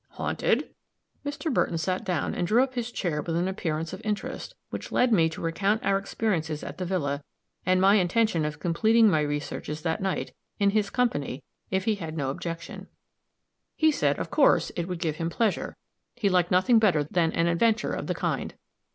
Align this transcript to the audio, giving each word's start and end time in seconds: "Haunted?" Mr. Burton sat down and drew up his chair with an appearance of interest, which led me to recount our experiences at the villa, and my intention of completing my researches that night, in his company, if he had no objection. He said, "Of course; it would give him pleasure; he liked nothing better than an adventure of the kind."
"Haunted?" 0.13 0.73
Mr. 1.23 1.53
Burton 1.53 1.77
sat 1.77 2.03
down 2.03 2.33
and 2.33 2.47
drew 2.47 2.63
up 2.63 2.73
his 2.73 2.91
chair 2.91 3.21
with 3.21 3.35
an 3.35 3.47
appearance 3.47 3.93
of 3.93 4.01
interest, 4.03 4.55
which 4.71 4.91
led 4.91 5.13
me 5.13 5.29
to 5.29 5.39
recount 5.41 5.85
our 5.85 5.95
experiences 5.99 6.63
at 6.63 6.79
the 6.79 6.85
villa, 6.85 7.23
and 7.67 7.79
my 7.79 7.97
intention 7.97 8.43
of 8.43 8.59
completing 8.59 9.07
my 9.07 9.21
researches 9.21 9.83
that 9.83 10.01
night, 10.01 10.33
in 10.57 10.71
his 10.71 10.89
company, 10.89 11.43
if 11.69 11.85
he 11.85 11.93
had 11.93 12.17
no 12.17 12.31
objection. 12.31 12.87
He 13.75 13.91
said, 13.91 14.17
"Of 14.17 14.31
course; 14.31 14.71
it 14.71 14.87
would 14.87 14.97
give 14.97 15.17
him 15.17 15.29
pleasure; 15.29 15.77
he 16.15 16.29
liked 16.29 16.49
nothing 16.49 16.79
better 16.79 17.03
than 17.03 17.31
an 17.33 17.45
adventure 17.45 17.93
of 17.93 18.07
the 18.07 18.15
kind." 18.15 18.55